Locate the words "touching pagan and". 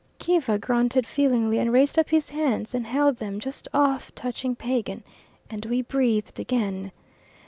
4.15-5.63